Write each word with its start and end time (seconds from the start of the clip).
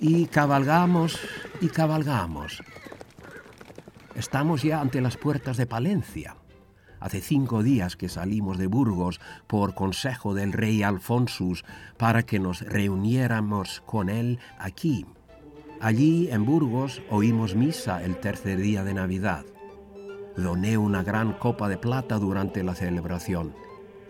Y 0.00 0.26
cabalgamos 0.26 1.18
y 1.60 1.68
cabalgamos. 1.68 2.62
Estamos 4.14 4.62
ya 4.62 4.80
ante 4.80 5.00
las 5.00 5.16
puertas 5.16 5.56
de 5.56 5.66
Palencia. 5.66 6.36
Hace 7.00 7.20
cinco 7.20 7.62
días 7.62 7.96
que 7.96 8.08
salimos 8.08 8.58
de 8.58 8.66
Burgos 8.66 9.20
por 9.46 9.74
consejo 9.74 10.34
del 10.34 10.52
rey 10.52 10.82
Alfonsus 10.82 11.64
para 11.96 12.24
que 12.24 12.38
nos 12.38 12.62
reuniéramos 12.62 13.82
con 13.86 14.08
él 14.08 14.38
aquí. 14.58 15.06
Allí 15.80 16.28
en 16.30 16.44
Burgos 16.44 17.02
oímos 17.10 17.54
misa 17.54 18.02
el 18.02 18.18
tercer 18.18 18.58
día 18.58 18.84
de 18.84 18.94
Navidad. 18.94 19.44
Doné 20.36 20.78
una 20.78 21.02
gran 21.02 21.32
copa 21.32 21.68
de 21.68 21.78
plata 21.78 22.18
durante 22.18 22.62
la 22.62 22.74
celebración. 22.74 23.54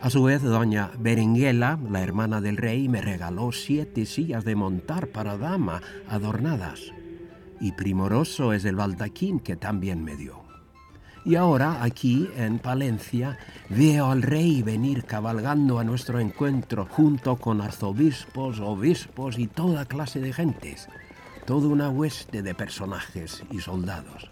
A 0.00 0.10
su 0.10 0.22
vez, 0.22 0.42
doña 0.42 0.92
Berenguela, 0.96 1.76
la 1.90 2.00
hermana 2.02 2.40
del 2.40 2.56
rey, 2.56 2.88
me 2.88 3.02
regaló 3.02 3.50
siete 3.50 4.06
sillas 4.06 4.44
de 4.44 4.54
montar 4.54 5.08
para 5.08 5.36
dama 5.36 5.82
adornadas. 6.08 6.92
Y 7.60 7.72
primoroso 7.72 8.52
es 8.52 8.64
el 8.64 8.76
baldaquín 8.76 9.40
que 9.40 9.56
también 9.56 10.04
me 10.04 10.14
dio. 10.14 10.44
Y 11.24 11.34
ahora 11.34 11.82
aquí 11.82 12.30
en 12.36 12.60
Palencia 12.60 13.38
veo 13.70 14.12
al 14.12 14.22
rey 14.22 14.62
venir 14.62 15.04
cabalgando 15.04 15.80
a 15.80 15.84
nuestro 15.84 16.20
encuentro 16.20 16.86
junto 16.88 17.34
con 17.36 17.60
arzobispos, 17.60 18.60
obispos 18.60 19.36
y 19.36 19.48
toda 19.48 19.84
clase 19.84 20.20
de 20.20 20.32
gentes, 20.32 20.88
toda 21.44 21.66
una 21.66 21.90
hueste 21.90 22.42
de 22.42 22.54
personajes 22.54 23.42
y 23.50 23.58
soldados. 23.58 24.30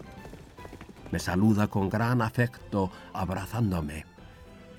Me 1.11 1.19
saluda 1.19 1.67
con 1.67 1.89
gran 1.89 2.21
afecto 2.21 2.89
abrazándome. 3.11 4.16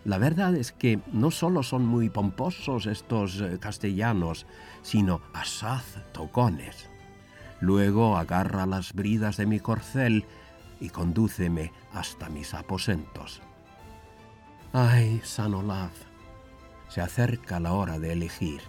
La 0.09 0.17
verdad 0.17 0.55
es 0.55 0.73
que 0.73 1.01
no 1.13 1.31
solo 1.31 1.63
son 1.63 1.85
muy 1.85 2.09
pomposos 2.09 2.87
estos 2.87 3.43
eh, 3.43 3.59
castellanos, 3.61 4.47
sino 4.81 5.21
asaz 5.35 5.85
tocones. 6.13 6.89
Luego 7.61 8.17
agarra 8.17 8.65
las 8.65 8.95
bridas 8.95 9.37
de 9.37 9.45
mi 9.45 9.61
corcel 9.61 10.25
y 10.81 10.89
condúceme 10.89 11.75
hasta 11.93 12.31
mis 12.31 12.55
aposentos. 12.55 13.43
Ay, 14.73 15.21
San 15.25 15.53
Olaf, 15.53 15.93
se 16.89 17.03
acerca 17.03 17.61
la 17.61 17.75
hora 17.75 17.99
de 17.99 18.15
elegir. 18.15 18.63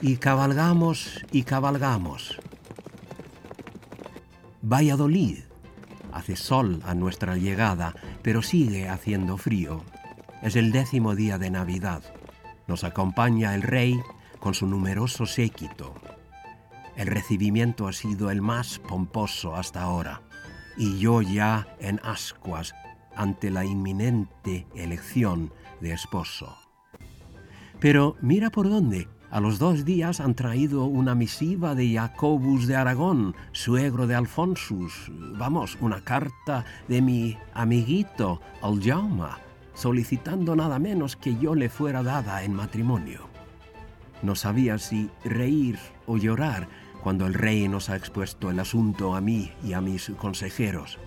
Y 0.00 0.16
cabalgamos 0.16 1.24
y 1.32 1.42
cabalgamos. 1.42 2.38
Valladolid 4.62 5.38
Hace 6.12 6.36
sol 6.36 6.80
a 6.84 6.94
nuestra 6.94 7.36
llegada, 7.36 7.94
pero 8.22 8.42
sigue 8.42 8.88
haciendo 8.88 9.36
frío. 9.36 9.84
Es 10.42 10.56
el 10.56 10.72
décimo 10.72 11.14
día 11.14 11.38
de 11.38 11.50
Navidad. 11.50 12.02
Nos 12.66 12.82
acompaña 12.84 13.54
el 13.54 13.62
rey 13.62 14.00
con 14.40 14.54
su 14.54 14.66
numeroso 14.66 15.26
séquito. 15.26 15.94
El 16.96 17.06
recibimiento 17.06 17.86
ha 17.86 17.92
sido 17.92 18.30
el 18.30 18.42
más 18.42 18.78
pomposo 18.78 19.54
hasta 19.54 19.82
ahora, 19.82 20.22
y 20.76 20.98
yo 20.98 21.22
ya 21.22 21.68
en 21.78 22.00
ascuas 22.02 22.74
ante 23.14 23.50
la 23.50 23.64
inminente 23.64 24.66
elección 24.74 25.52
de 25.80 25.92
esposo. 25.92 26.56
Pero 27.78 28.16
mira 28.20 28.50
por 28.50 28.68
dónde 28.68 29.08
a 29.30 29.40
los 29.40 29.58
dos 29.58 29.84
días 29.84 30.20
han 30.20 30.34
traído 30.34 30.84
una 30.84 31.14
misiva 31.14 31.74
de 31.74 31.92
Jacobus 31.92 32.66
de 32.66 32.76
Aragón, 32.76 33.34
suegro 33.52 34.06
de 34.06 34.14
Alfonsus, 34.14 35.10
vamos, 35.36 35.76
una 35.80 36.00
carta 36.02 36.64
de 36.88 37.02
mi 37.02 37.36
amiguito 37.52 38.40
Aljauma, 38.62 39.38
solicitando 39.74 40.56
nada 40.56 40.78
menos 40.78 41.16
que 41.16 41.36
yo 41.36 41.54
le 41.54 41.68
fuera 41.68 42.02
dada 42.02 42.42
en 42.42 42.54
matrimonio. 42.54 43.28
No 44.22 44.34
sabía 44.34 44.78
si 44.78 45.10
reír 45.24 45.78
o 46.06 46.16
llorar 46.16 46.68
cuando 47.02 47.26
el 47.26 47.34
rey 47.34 47.68
nos 47.68 47.90
ha 47.90 47.96
expuesto 47.96 48.50
el 48.50 48.58
asunto 48.58 49.14
a 49.14 49.20
mí 49.20 49.52
y 49.62 49.74
a 49.74 49.80
mis 49.80 50.10
consejeros. 50.16 50.98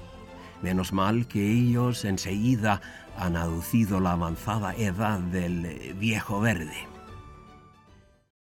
Menos 0.61 0.93
mal 0.93 1.27
que 1.27 1.51
ellos 1.51 2.05
enseguida 2.05 2.81
han 3.17 3.35
aducido 3.35 3.99
la 3.99 4.11
avanzada 4.11 4.75
edad 4.75 5.19
del 5.19 5.95
viejo 5.99 6.39
verde. 6.39 6.90